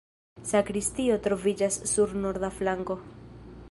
Sakristio 0.51 1.19
troviĝas 1.27 1.79
sur 1.93 2.19
norda 2.25 2.53
flanko. 2.61 3.01